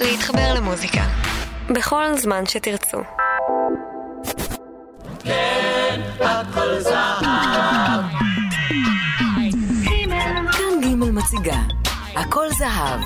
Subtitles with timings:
[0.00, 1.02] להתחבר למוזיקה.
[1.70, 2.98] בכל זמן שתרצו.
[5.24, 8.04] כן, הכל זהב.
[10.52, 11.60] כאן ג' מציגה,
[12.16, 13.00] הכל זהב,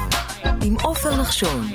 [0.62, 1.72] עם עופר נחשון.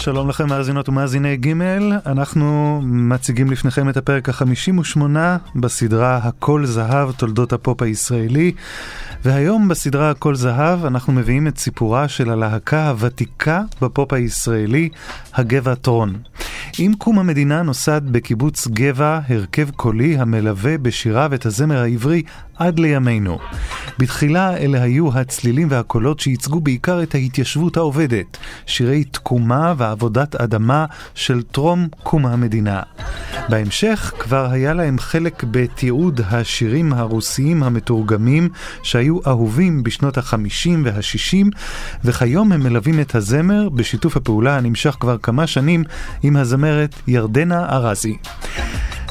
[0.00, 1.52] שלום לכם מאזינות ומאזיני ג',
[2.06, 5.00] אנחנו מציגים לפניכם את הפרק ה-58
[5.56, 8.52] בסדרה הכל זהב, תולדות הפופ הישראלי.
[9.24, 14.88] והיום בסדרה הכל זהב אנחנו מביאים את סיפורה של הלהקה הוותיקה בפופ הישראלי,
[15.34, 16.16] הגבעטרון.
[16.78, 22.22] עם קום המדינה נוסד בקיבוץ גבע הרכב קולי המלווה בשיריו את הזמר העברי
[22.60, 23.38] עד לימינו.
[23.98, 28.36] בתחילה אלה היו הצלילים והקולות שייצגו בעיקר את ההתיישבות העובדת,
[28.66, 32.82] שירי תקומה ועבודת אדמה של טרום קום המדינה.
[33.48, 38.48] בהמשך כבר היה להם חלק בתיעוד השירים הרוסיים המתורגמים
[38.82, 41.50] שהיו אהובים בשנות החמישים והשישים,
[42.04, 45.84] וכיום הם מלווים את הזמר בשיתוף הפעולה הנמשך כבר כמה שנים
[46.22, 48.16] עם הזמרת ירדנה ארזי.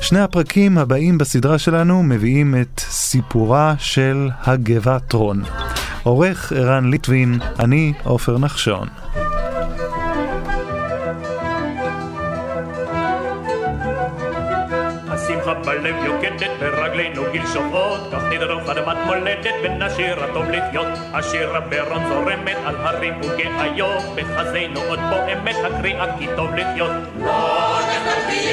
[0.01, 5.43] שני הפרקים הבאים בסדרה שלנו מביאים את סיפורה של הגבע טרון.
[6.03, 8.87] עורך ערן ליטבין, אני עופר נחשון.
[15.65, 19.55] בלב יוקדת ורגלינו גיל שופעות כך נדרוך אדמת מולדת
[20.21, 20.87] הטוב לחיות.
[21.13, 26.91] השיר הברון זורמת על הרים וגאיות בחזינו עוד פועמת הקריאה כי טוב לחיות.
[27.19, 28.51] לא נחלתי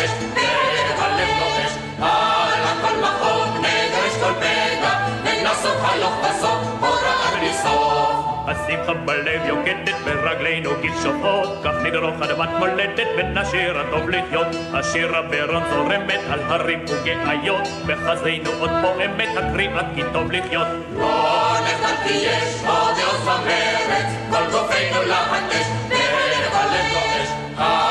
[0.00, 5.06] להטש והלב לוחש על הכל מחוק נגרש כל פגע.
[5.24, 8.10] ונסוף הלוך בסוף הוראה בלי סוף
[8.46, 14.46] השמחה בלב יוקדת ברגלינו כבשופות כך נדרוך אדמת מולדת ונשיר הטוב לחיות.
[14.74, 17.68] השיר הברון זורמת על הרים וגאיות.
[17.86, 20.66] בחזינו עוד פועמת הקריאה כי טוב לחיות.
[20.96, 26.52] לא נחלתי יש עוד עוז המרד כל גופנו להטש והלב
[26.92, 27.28] לוחש
[27.58, 27.89] על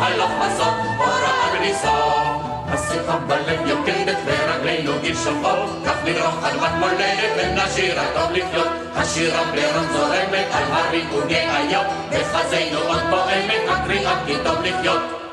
[0.00, 8.00] הלוך בסוף הוראה סוף השמחה בלב יוקדת ורגלינו גיל שופעות כך נדרוך אדמת מולדת ונשיר
[8.00, 8.68] הטוב לחיות.
[8.96, 15.25] השיר הברון זורמת על הרים וגאיות בחזינו עוד פועמת הקריאה כי טוב לחיות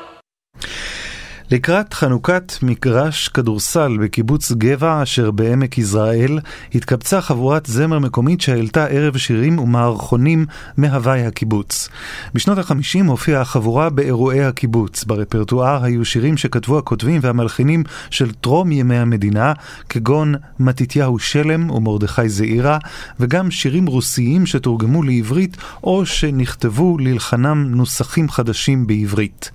[1.54, 6.38] לקראת חנוכת מגרש כדורסל בקיבוץ גבע אשר בעמק יזרעאל,
[6.74, 11.88] התקבצה חבורת זמר מקומית שהעלתה ערב שירים ומערכונים מהוואי הקיבוץ.
[12.34, 15.04] בשנות החמישים הופיעה החבורה באירועי הקיבוץ.
[15.04, 19.52] ברפרטואר היו שירים שכתבו הכותבים והמלחינים של טרום ימי המדינה,
[19.88, 22.78] כגון מתתיהו שלם ומרדכי זעירה,
[23.20, 29.50] וגם שירים רוסיים שתורגמו לעברית או שנכתבו ללחנם נוסחים חדשים בעברית.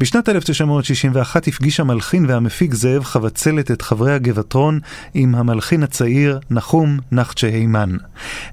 [0.00, 4.80] בשנת 1961 הפגיש המלחין והמפיק זאב חבצלת את חברי הגבעטרון
[5.14, 7.96] עם המלחין הצעיר נחום נחצ'ה הימן.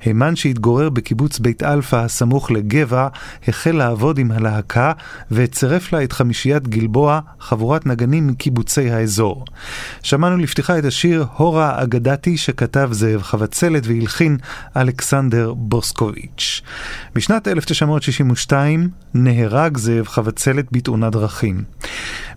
[0.01, 3.07] הימן שהתגורר בקיבוץ בית אלפא הסמוך לגבע,
[3.47, 4.91] החל לעבוד עם הלהקה
[5.31, 9.45] וצירף לה את חמישיית גלבוע, חבורת נגנים מקיבוצי האזור.
[10.03, 14.37] שמענו לפתיחה את השיר הורה אגדתי שכתב זאב חבצלת והלחין
[14.77, 16.61] אלכסנדר בוסקוביץ'.
[17.15, 21.36] בשנת 1962 נהרג זאב חבצלת בתאונת דרכים.
[21.37, 21.63] דרכים.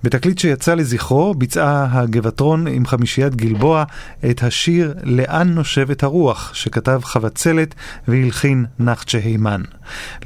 [0.03, 3.84] בתקליט שיצא לזכרו ביצעה הגבעטרון עם חמישיית גלבוע
[4.31, 7.75] את השיר "לאן נושבת הרוח" שכתב חבצלת
[8.09, 9.62] והלחין נחצ'ה הימן.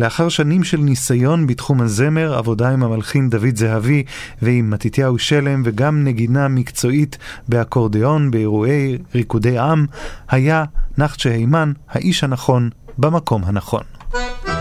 [0.01, 4.03] לאחר שנים של ניסיון בתחום הזמר, עבודה עם המלחין דוד זהבי
[4.43, 7.19] ועם מתתיהו שלם וגם נגינה מקצועית
[7.49, 9.87] באקורדיאון באירועי ריקודי עם,
[10.29, 10.65] היה
[10.99, 13.83] נחצ'ה הימן האיש הנכון במקום הנכון.
[14.15, 14.53] נושבת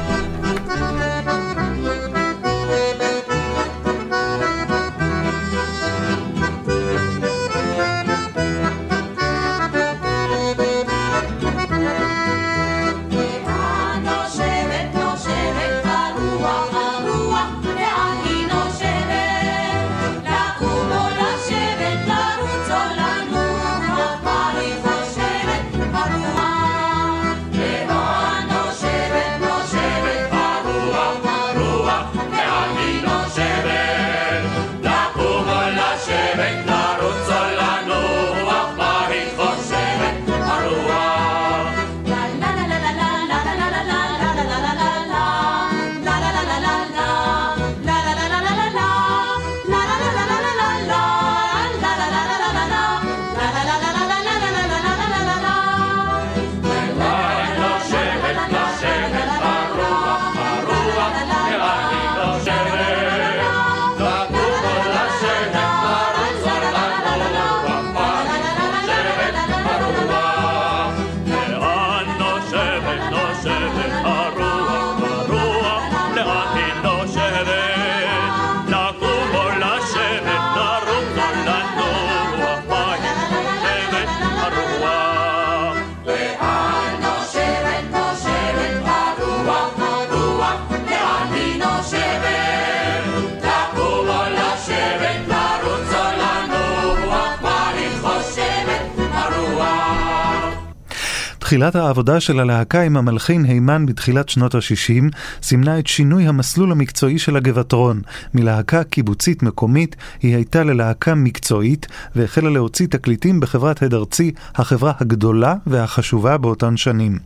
[101.53, 107.19] תחילת העבודה של הלהקה עם המלחין הימן בתחילת שנות ה-60 סימנה את שינוי המסלול המקצועי
[107.19, 108.01] של הגבעטרון.
[108.33, 115.55] מלהקה קיבוצית מקומית היא הייתה ללהקה מקצועית והחלה להוציא תקליטים בחברת הד ארצי, החברה הגדולה
[115.67, 117.19] והחשובה באותן שנים.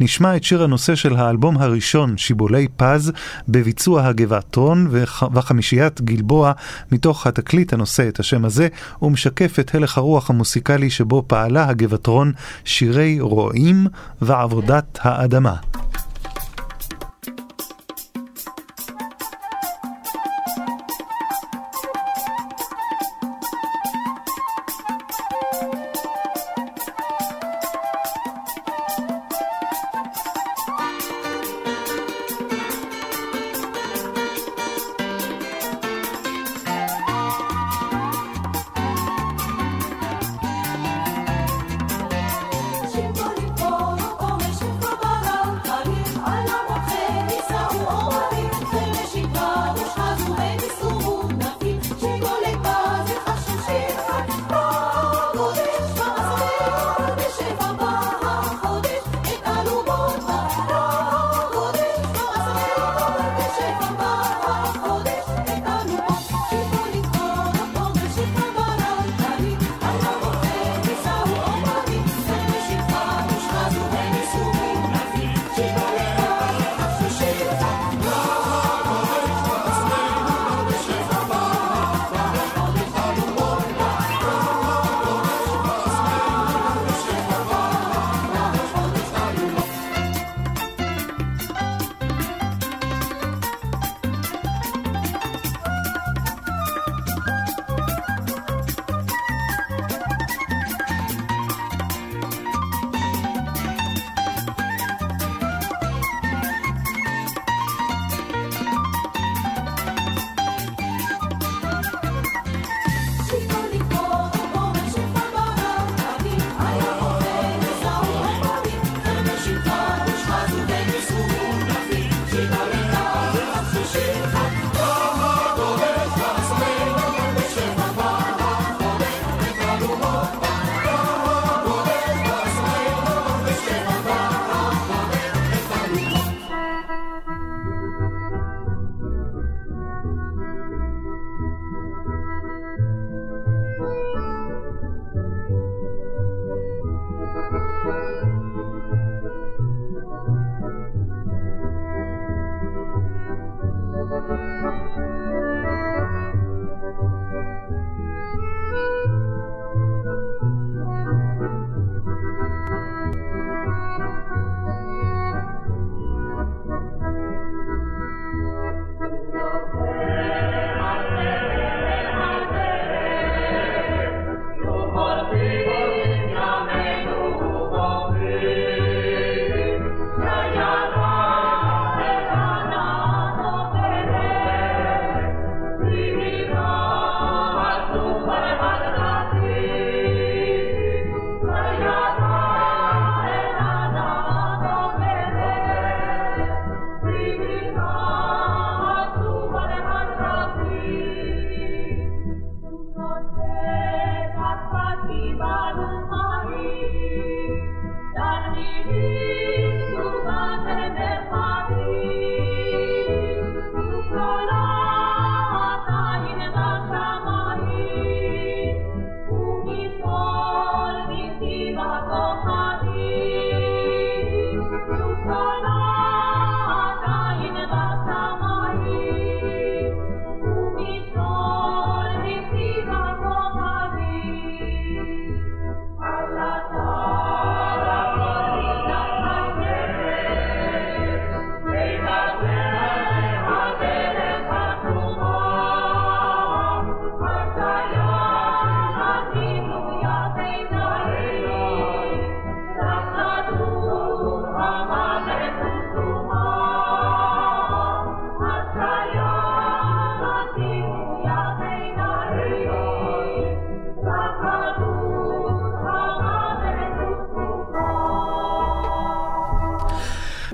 [0.00, 3.12] נשמע את שיר הנושא של האלבום הראשון, שיבולי פז,
[3.48, 4.88] בביצוע הגבעטרון
[5.34, 6.52] וחמישיית גלבוע,
[6.92, 8.68] מתוך התקליט הנושא את השם הזה,
[9.02, 12.32] ומשקף את הלך הרוח המוסיקלי שבו פעלה הגבעטרון
[12.64, 13.61] שירי רועים
[14.22, 15.54] ועבודת האדמה.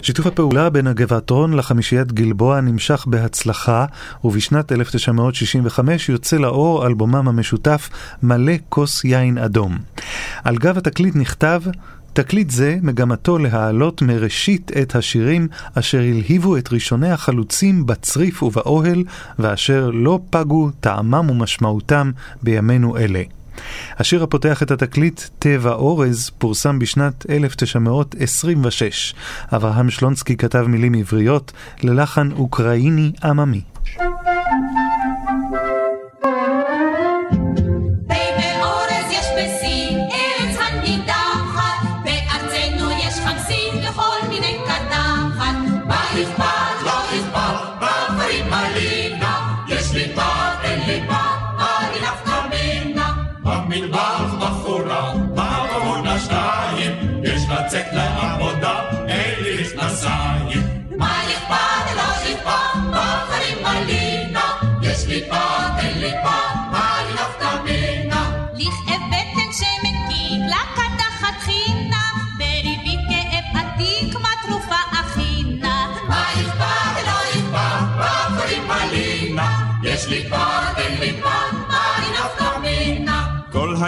[0.09, 3.87] שיתוף הפעולה בין הגבעתרון לחמישיית גלבוע נמשך בהצלחה,
[4.25, 7.89] ובשנת 1965 יוצא לאור אלבומם המשותף
[8.23, 9.79] מלא כוס יין אדום.
[10.45, 11.63] על גב התקליט נכתב
[12.13, 19.05] תקליט זה מגמתו להעלות מראשית את השירים אשר הלהיבו את ראשוני החלוצים בצריף ובאוהל,
[19.39, 22.11] ואשר לא פגו טעמם ומשמעותם
[22.43, 23.23] בימינו אלה.
[23.99, 29.15] השיר הפותח את התקליט, טבע אורז, פורסם בשנת 1926.
[29.53, 33.63] אברהם שלונסקי כתב מילים עבריות ללחן אוקראיני עממי.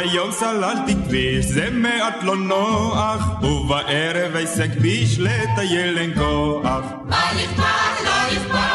[0.01, 6.85] היום סללתי כביש, זה מעט לא נוח, ובערב אעשה כביש לטייל אין כוח.
[7.05, 8.70] מה נכפת, לא נכפת,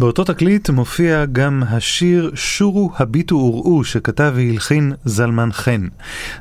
[0.00, 5.86] באותו תקליט מופיע גם השיר "שורו הביטו וראו" שכתב והלחין זלמן חן.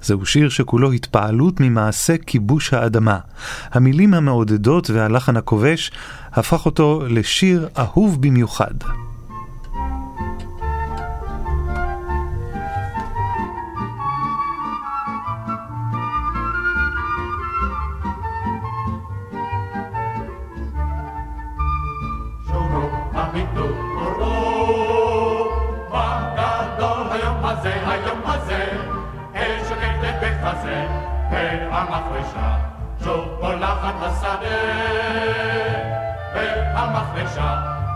[0.01, 3.17] זהו שיר שכולו התפעלות ממעשה כיבוש האדמה.
[3.71, 5.91] המילים המעודדות והלחן הכובש
[6.33, 8.73] הפך אותו לשיר אהוב במיוחד.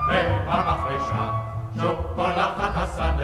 [0.07, 1.31] והמחרשה,
[1.81, 3.23] שוב פולחת השדה.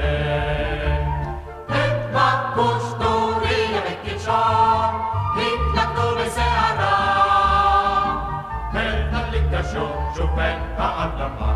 [1.68, 5.02] את בקוש טוריה וקדשון,
[5.36, 6.96] התלכדו בסערה.
[8.74, 11.49] ונדליק השוב, שוב בין האדמה,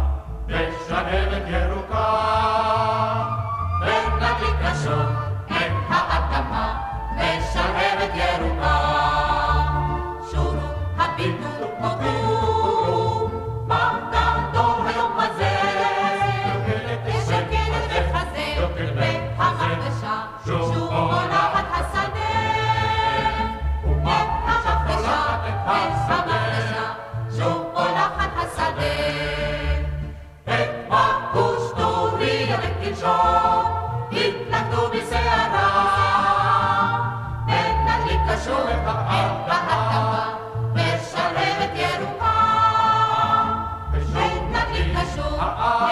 [45.44, 45.83] 다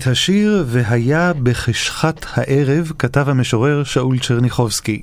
[0.00, 5.02] את השיר "והיה בחשכת הערב" כתב המשורר שאול צ'רניחובסקי.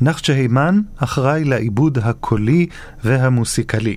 [0.00, 2.66] נחצ'ה הימן אחראי לעיבוד הקולי
[3.04, 3.96] והמוסיקלי.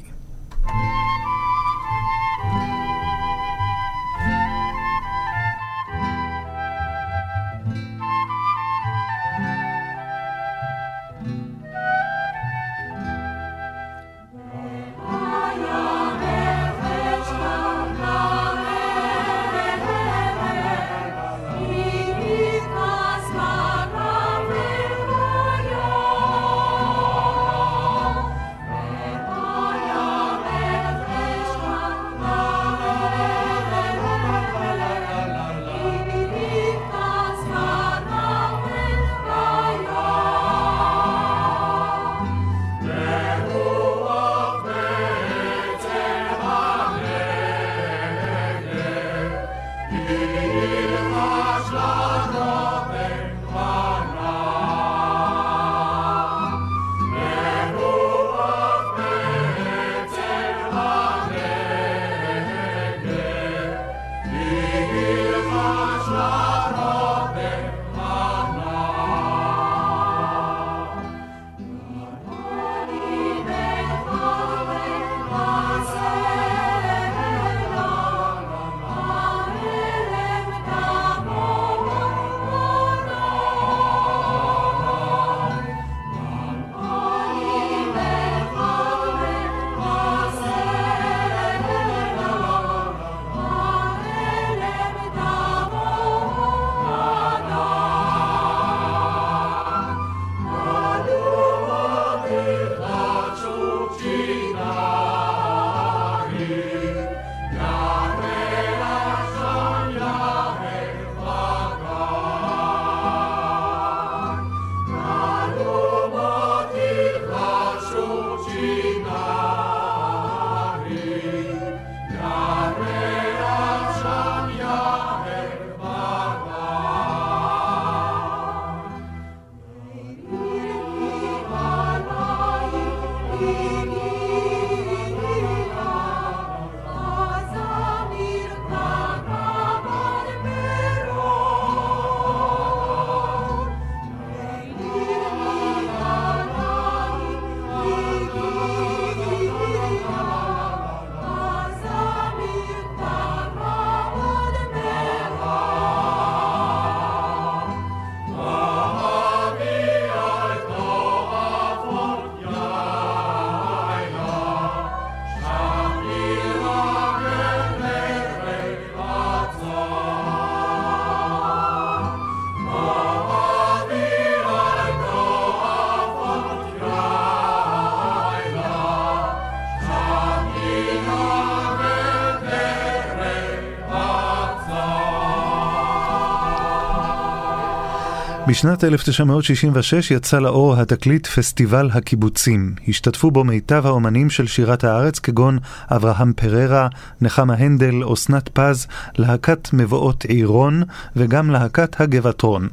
[188.50, 192.76] בשנת 1966 יצא לאור התקליט פסטיבל הקיבוצים.
[192.88, 195.58] השתתפו בו מיטב האומנים של שירת הארץ כגון
[195.92, 196.88] אברהם פררה,
[197.22, 200.84] נחמה הנדל, אסנת פז, להקת מבואות עירון
[201.16, 202.68] וגם להקת הגבעתרון.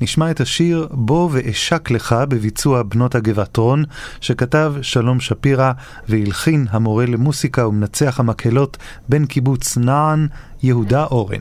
[0.00, 3.84] נשמע את השיר "בוא ואשק לך" בביצוע בנות הגבעתרון,
[4.20, 5.72] שכתב שלום שפירא
[6.08, 8.76] והלחין המורה למוסיקה ומנצח המקהלות
[9.08, 10.26] בן קיבוץ נען,
[10.62, 11.40] יהודה אורן.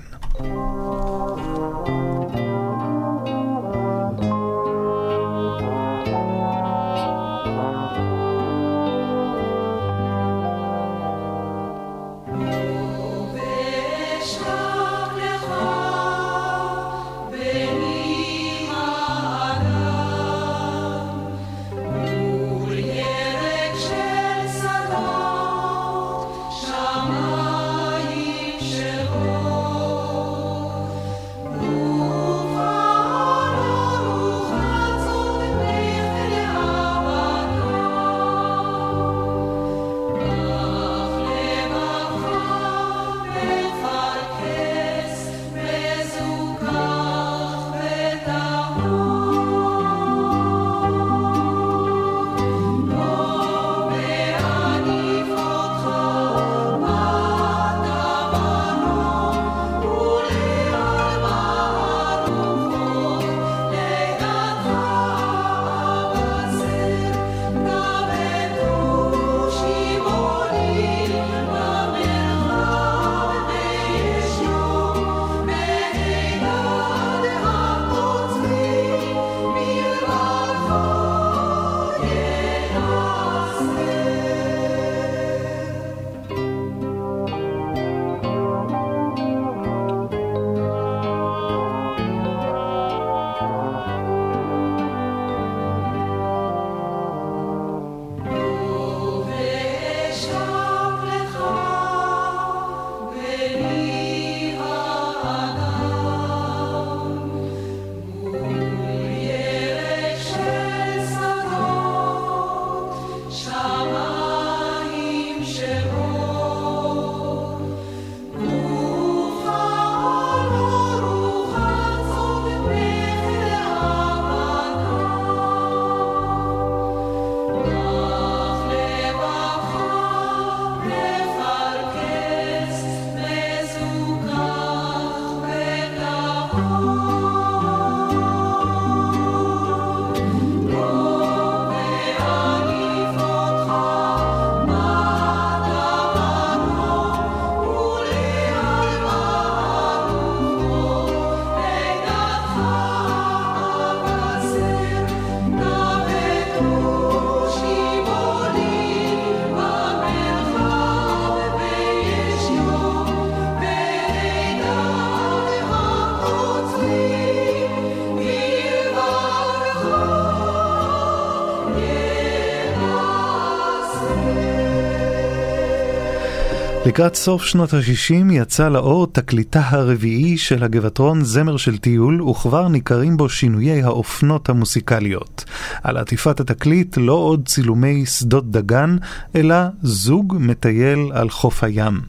[176.99, 183.17] לקראת סוף שנות ה-60 יצא לאור תקליטה הרביעי של הגבעתרון זמר של טיול, וכבר ניכרים
[183.17, 185.45] בו שינויי האופנות המוסיקליות.
[185.83, 188.97] על עטיפת התקליט לא עוד צילומי שדות דגן,
[189.35, 192.01] אלא זוג מטייל על חוף הים.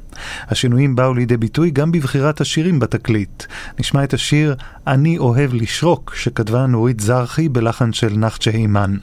[0.50, 3.44] השינויים באו לידי ביטוי גם בבחירת השירים בתקליט.
[3.80, 4.54] נשמע את השיר
[4.86, 8.96] "אני אוהב לשרוק" שכתבה נורית זרחי בלחן של נחצ'ה הימן.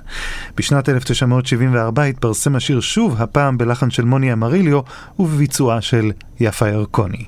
[0.58, 4.80] בשנת 1974 התפרסם השיר שוב, הפעם בלחן של מוני אמריליו
[5.20, 7.26] ובביצועה של יפה ירקוני.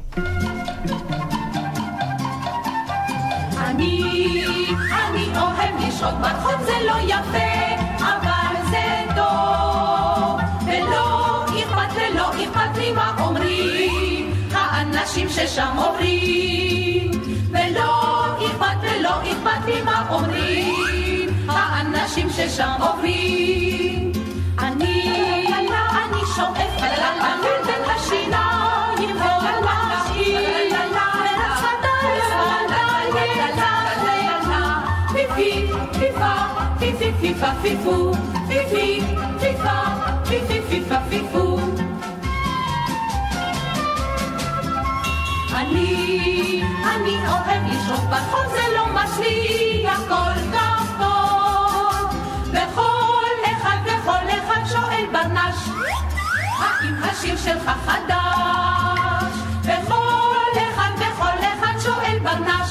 [15.49, 17.11] ששם עוברים,
[17.51, 24.13] ולא אכפת ולא אכפת לי מה אומרים, האנשים ששם עוברים.
[24.59, 25.03] אני,
[25.49, 30.85] אני שואף ללכת בין השיניים, ולהשאיר את
[31.59, 33.15] שפתיים,
[35.13, 35.67] פיפי,
[35.99, 36.35] פיפה,
[36.79, 38.13] פיפי, פיפה, פיפו,
[38.49, 39.01] פיפי,
[39.41, 39.79] פיפה,
[40.29, 41.48] פיפי, פיפה, פיפו.
[46.10, 46.64] אני,
[46.96, 52.20] אני אוהב לשרוף בחול, זה לא מצליח כל כך טוב.
[52.52, 55.56] וכל אחד וכל אחד שואל ברנש,
[56.60, 59.34] האם השיר שלך חדש?
[59.64, 62.70] וכל אחד וכל אחד שואל ברנש,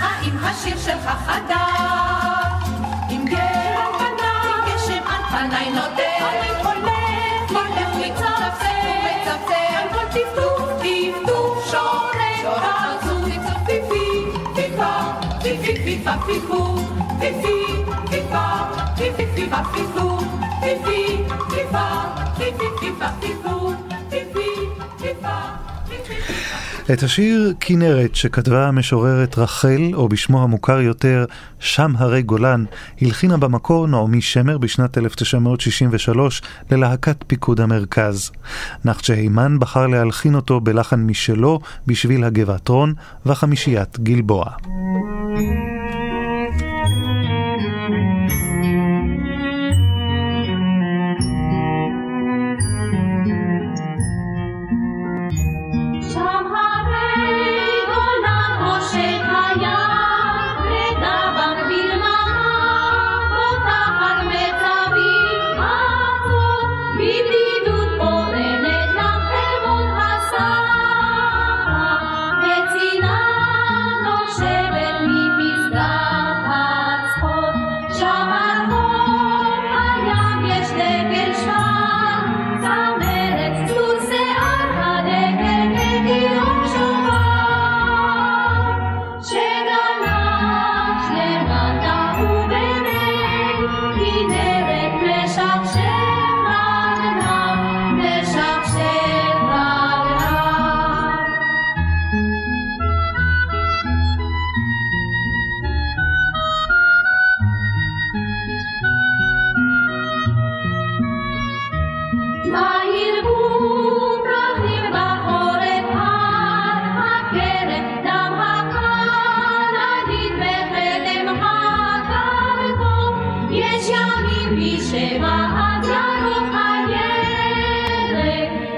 [0.00, 2.68] האם השיר שלך חדש.
[3.10, 3.38] עם גר
[3.76, 8.64] על פניי, גשם על פניי נוטה, אני הולך, הולך מצפצף,
[9.04, 10.43] מצפצף, על כל טפטוף,
[26.92, 31.24] את השיר כנרת שכתבה המשוררת רחל, או בשמו המוכר יותר,
[31.58, 32.64] שם הרי גולן,
[33.00, 38.30] הלחינה במקור נעמי שמר בשנת 1963 ללהקת פיקוד המרכז.
[38.84, 42.94] נחצ'ה הימן בחר להלחין אותו בלחן משלו בשביל הגבעתרון
[43.26, 44.44] וחמישיית גלבוע.
[44.44, 45.83] שם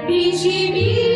[0.07, 1.16] Bici, bici.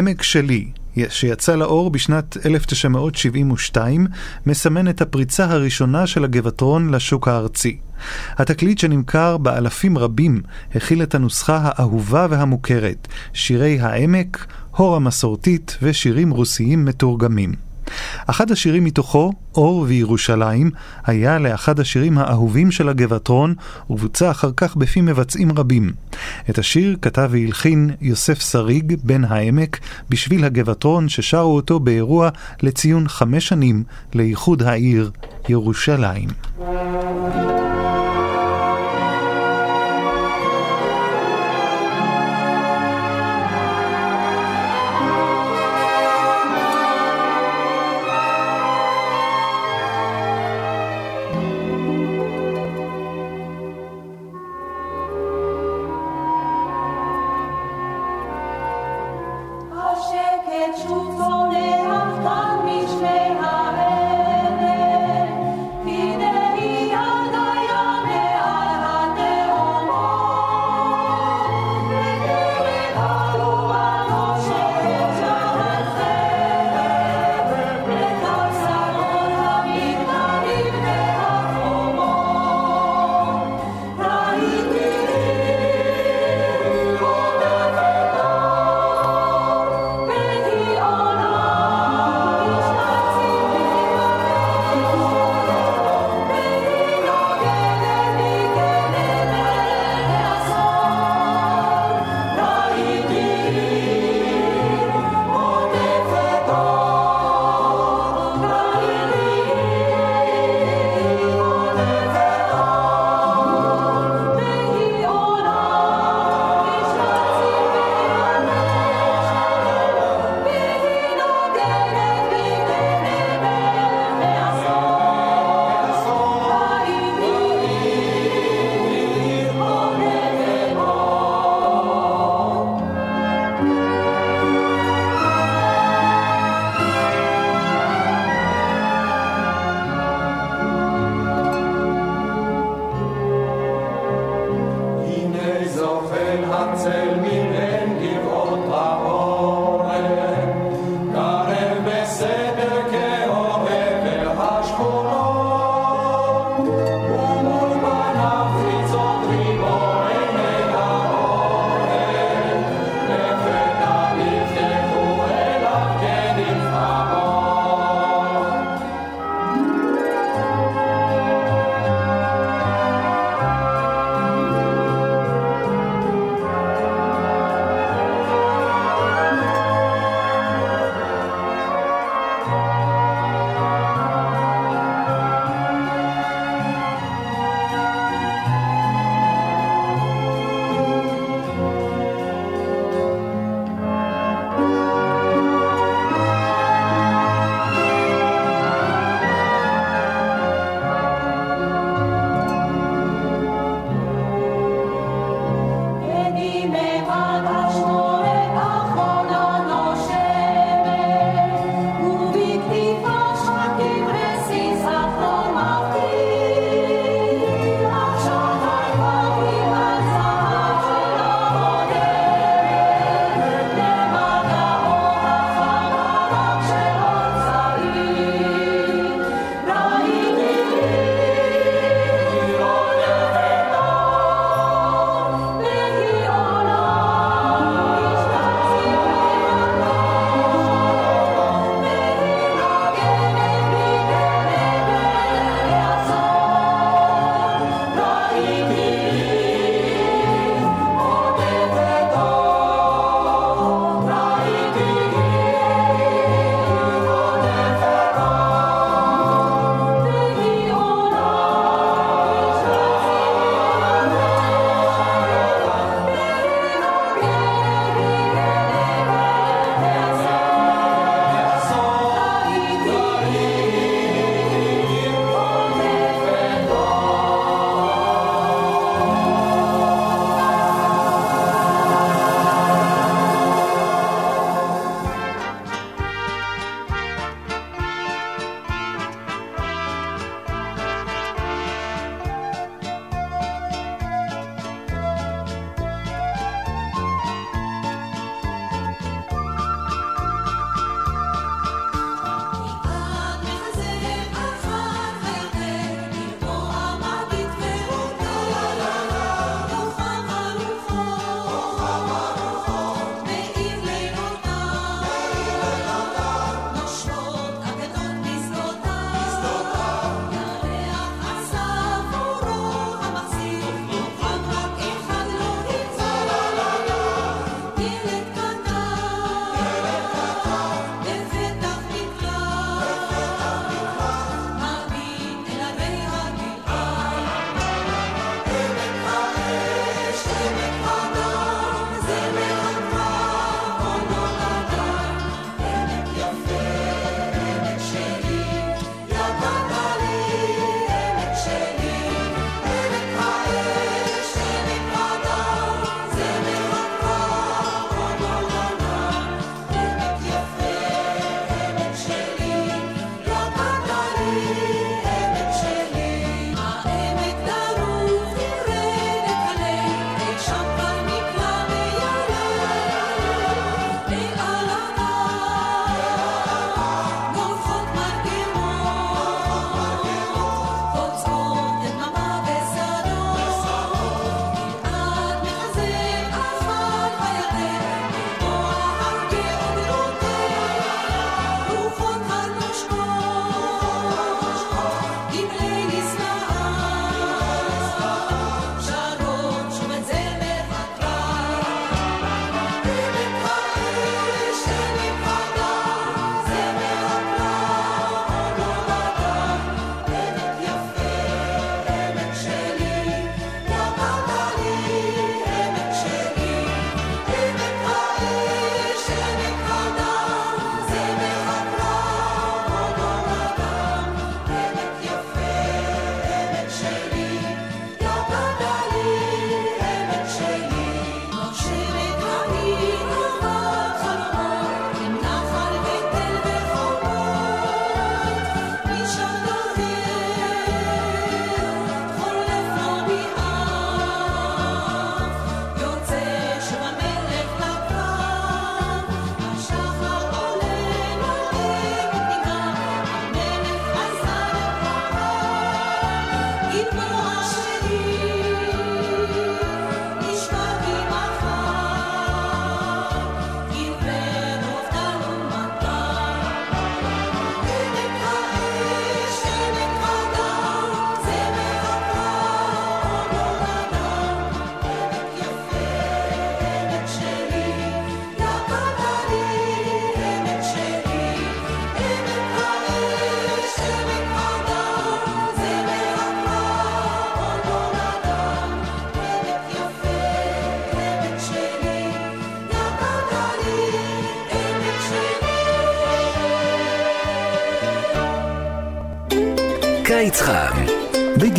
[0.00, 0.70] עמק שלי,
[1.08, 4.06] שיצא לאור בשנת 1972,
[4.46, 7.78] מסמן את הפריצה הראשונה של הגבעתרון לשוק הארצי.
[8.36, 10.42] התקליט שנמכר באלפים רבים
[10.74, 17.69] הכיל את הנוסחה האהובה והמוכרת, שירי העמק, הור המסורתית ושירים רוסיים מתורגמים.
[18.26, 20.70] אחד השירים מתוכו, אור וירושלים,
[21.06, 23.54] היה לאחד השירים האהובים של הגבעתרון,
[23.90, 25.92] ובוצע אחר כך בפי מבצעים רבים.
[26.50, 29.78] את השיר כתב והלחין יוסף שריג, בן העמק,
[30.10, 32.28] בשביל הגבעתרון, ששרו אותו באירוע
[32.62, 35.10] לציון חמש שנים לאיחוד העיר
[35.48, 36.28] ירושלים.
[36.60, 37.49] השקט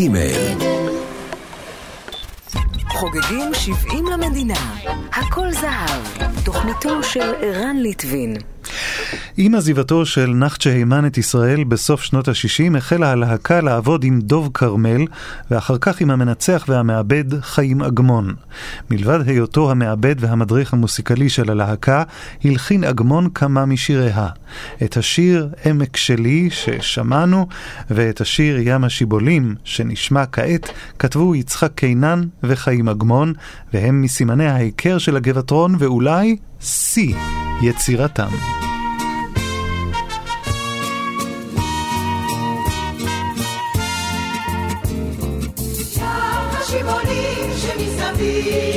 [0.02, 0.58] בגימל.
[2.90, 4.76] חוגגים 70 למדינה,
[5.14, 8.38] הכל זהב, תוכניתו של ערן ליטבין.
[9.38, 14.50] עם עזיבתו של נחצ'ה הימן את ישראל בסוף שנות ה-60 החלה הלהקה לעבוד עם דוב
[14.54, 15.06] כרמל
[15.52, 18.34] ואחר כך עם המנצח והמעבד חיים אגמון.
[18.90, 22.04] מלבד היותו המעבד והמדריך המוסיקלי של הלהקה,
[22.44, 24.28] הלחין אגמון כמה משיריה.
[24.84, 27.48] את השיר עמק שלי ששמענו
[27.92, 30.70] ואת השיר ים השיבולים שנשמע כעת
[31.00, 33.34] כתבו יצחק קינן וחיים אגמון
[33.74, 37.16] והם מסימני ההיכר של הגבעתרון ואולי שיא
[37.62, 38.71] יצירתם.
[48.40, 48.71] see.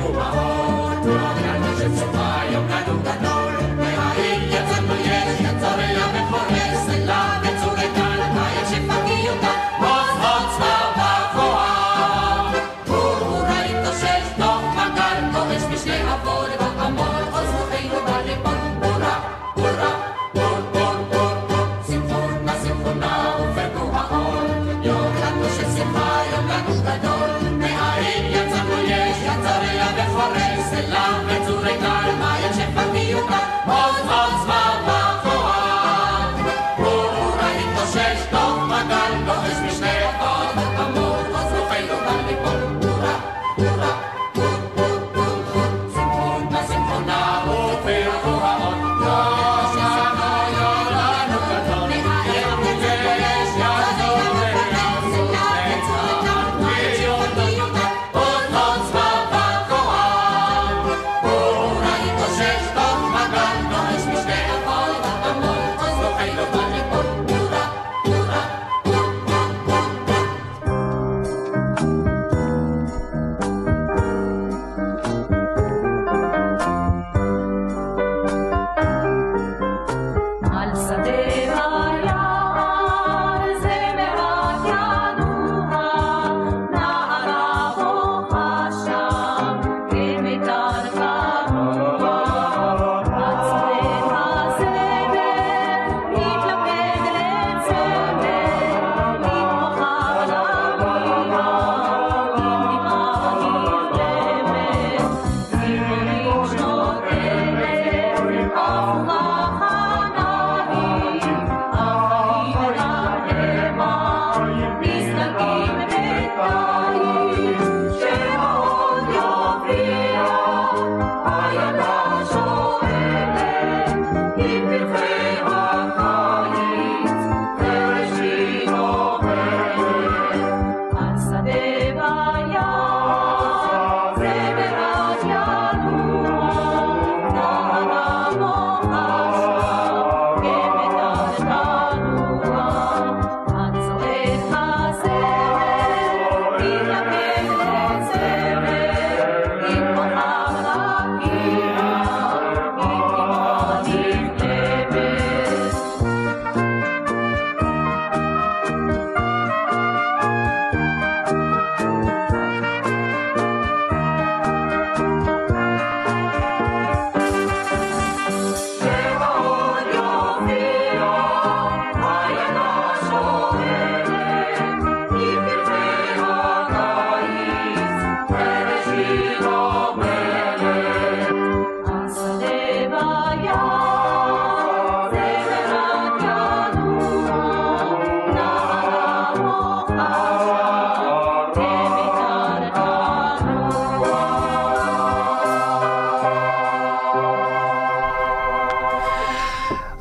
[0.00, 0.39] 不把。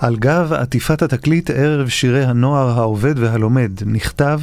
[0.10, 4.40] על גב עטיפת התקליט ערב שירי הנוער העובד והלומד נכתב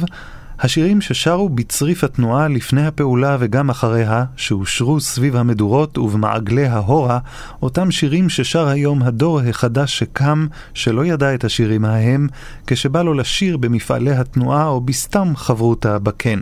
[0.59, 7.19] השירים ששרו בצריף התנועה לפני הפעולה וגם אחריה, שאושרו סביב המדורות ובמעגלי ההורה,
[7.61, 12.27] אותם שירים ששר היום הדור החדש שקם, שלא ידע את השירים ההם,
[12.67, 16.39] כשבא לו לשיר במפעלי התנועה או בסתם חברותה בקן.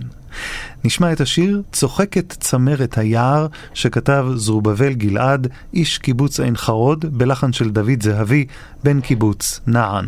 [0.84, 7.70] נשמע את השיר "צוחקת צמרת היער" שכתב זרובבל גלעד, איש קיבוץ עין חרוד, בלחן של
[7.70, 8.46] דוד זהבי,
[8.84, 10.06] בן קיבוץ נען.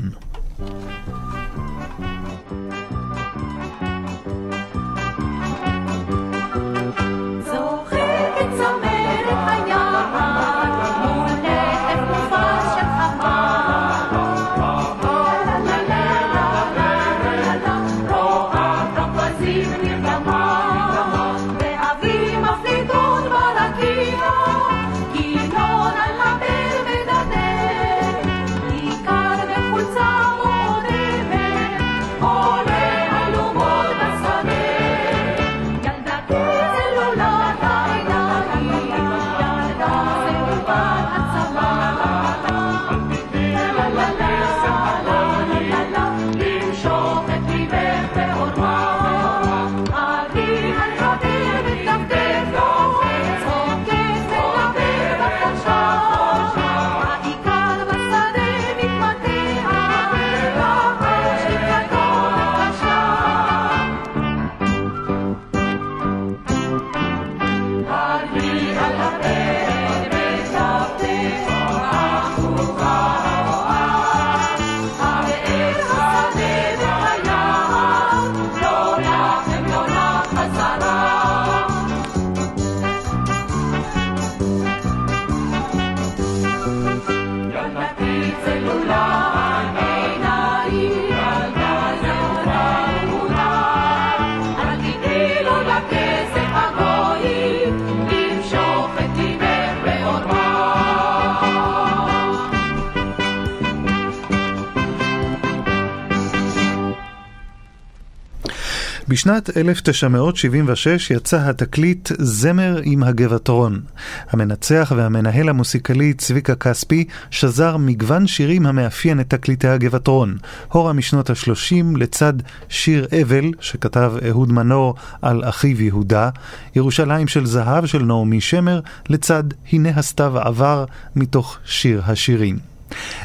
[109.18, 113.82] בשנת 1976 יצא התקליט זמר עם הגבעתרון.
[114.30, 120.38] המנצח והמנהל המוסיקלי צביקה כספי שזר מגוון שירים המאפיין את תקליטי הגבעתרון.
[120.72, 122.34] הורה משנות ה-30 לצד
[122.70, 126.30] שיר אבל שכתב אהוד מנור על אחיו יהודה,
[126.76, 132.58] ירושלים של זהב של נעמי שמר לצד הנה הסתיו עבר מתוך שיר השירים.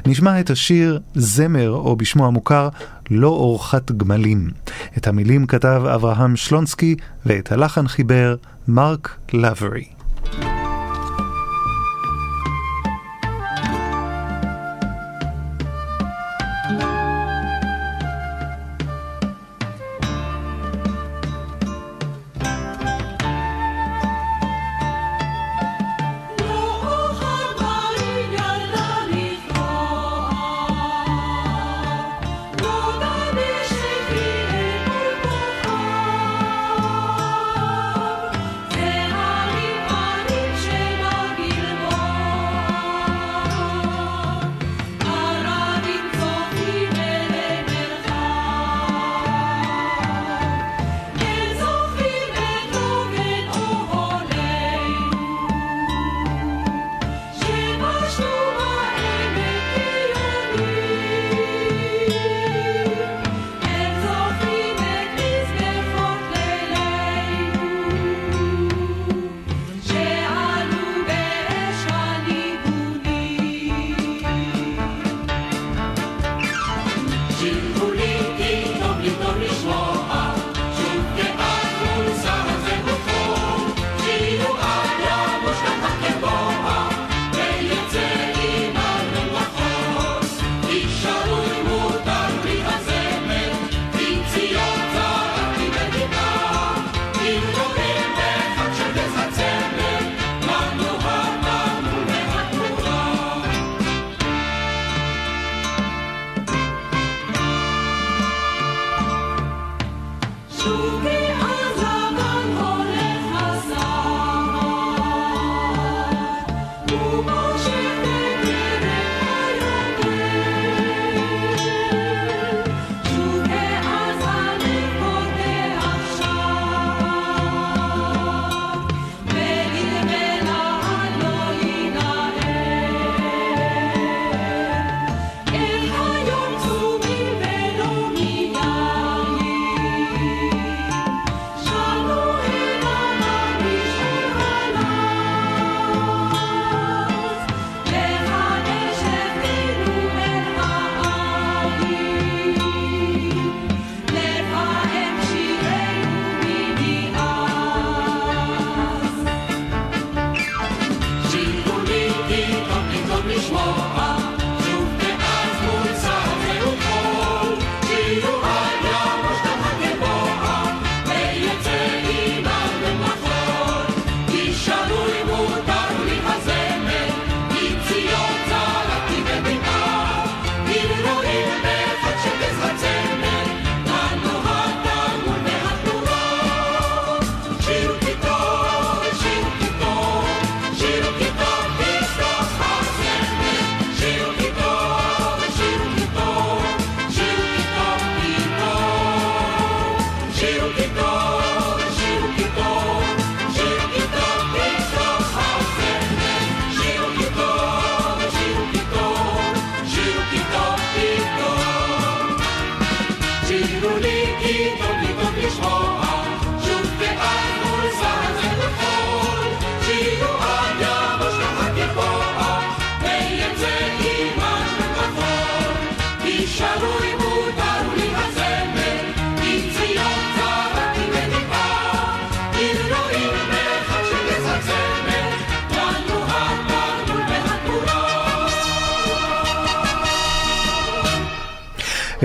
[0.07, 2.69] נשמע את השיר זמר, או בשמו המוכר,
[3.13, 4.51] לא אורחת גמלים.
[4.99, 6.97] את המילים כתב אברהם שלונסקי,
[7.27, 8.37] ואת הלחן חיבר
[8.69, 9.85] מרק לאברי.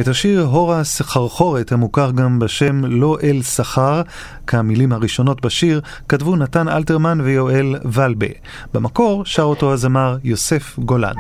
[0.08, 4.02] את השיר הורה סחרחורת, המוכר גם בשם לא אל שכר,
[4.48, 8.28] כמילים הראשונות בשיר, כתבו נתן אלתרמן ויואל ולבה.
[8.74, 11.16] במקור שר אותו הזמר יוסף גולן.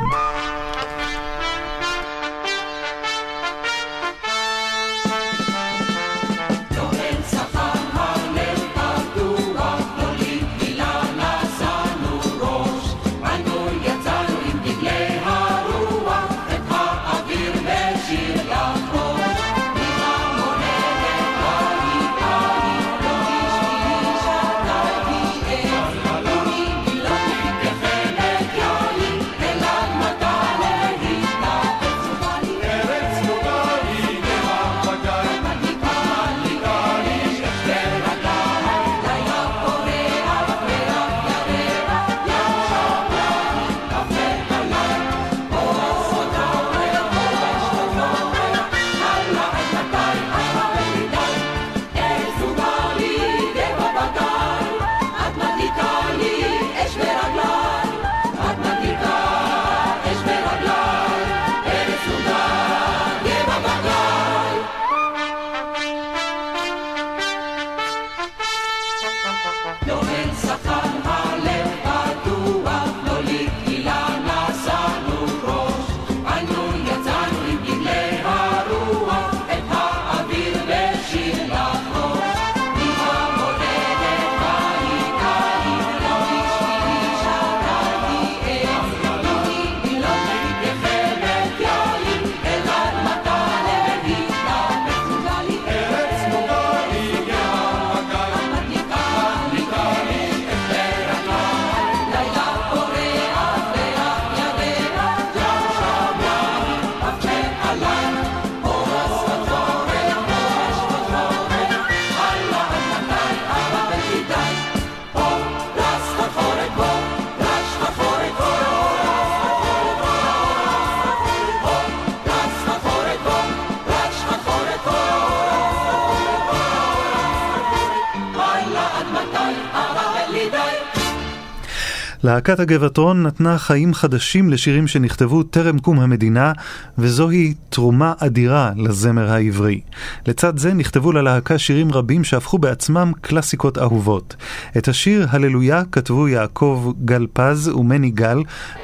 [132.27, 136.51] להקת הגבעתרון נתנה חיים חדשים לשירים שנכתבו טרם קום המדינה,
[136.97, 139.81] וזוהי תרומה אדירה לזמר העברי.
[140.27, 144.35] לצד זה נכתבו ללהקה שירים רבים שהפכו בעצמם קלאסיקות אהובות.
[144.77, 148.37] את השיר "הללויה" כתבו יעקב גל פז ומני גל,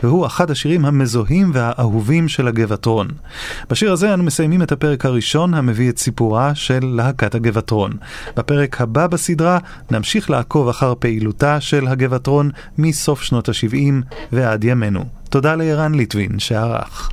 [0.03, 3.07] והוא אחד השירים המזוהים והאהובים של הגבעתרון.
[3.69, 7.91] בשיר הזה אנו מסיימים את הפרק הראשון המביא את סיפורה של להקת הגבעתרון.
[8.37, 9.57] בפרק הבא בסדרה
[9.91, 13.93] נמשיך לעקוב אחר פעילותה של הגבעתרון מסוף שנות ה-70
[14.31, 15.05] ועד ימינו.
[15.29, 17.11] תודה לערן ליטבין שערך.